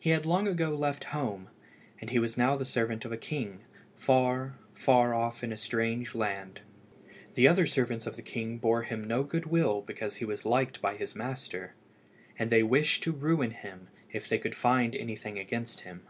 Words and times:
He 0.00 0.10
had 0.10 0.26
long 0.26 0.48
ago 0.48 0.70
left 0.70 1.04
home, 1.14 1.48
and 2.00 2.10
he 2.10 2.18
was 2.18 2.36
now 2.36 2.56
the 2.56 2.64
servant 2.64 3.04
of 3.04 3.12
a 3.12 3.16
king, 3.16 3.60
far, 3.94 4.56
far 4.74 5.14
off 5.14 5.44
in 5.44 5.52
a 5.52 5.56
strange 5.56 6.16
land. 6.16 6.62
The 7.34 7.46
other 7.46 7.64
servants 7.64 8.04
of 8.04 8.16
the 8.16 8.22
king 8.22 8.58
bore 8.58 8.82
him 8.82 9.04
no 9.04 9.22
good 9.22 9.46
will 9.46 9.80
because 9.80 10.16
he 10.16 10.24
was 10.24 10.44
liked 10.44 10.82
by 10.82 10.96
his 10.96 11.14
master, 11.14 11.74
and 12.36 12.50
they 12.50 12.64
wished 12.64 13.04
to 13.04 13.12
ruin 13.12 13.52
him 13.52 13.86
if 14.10 14.28
they 14.28 14.38
could 14.38 14.56
find 14.56 14.96
anything 14.96 15.38
against 15.38 15.82
him. 15.82 16.08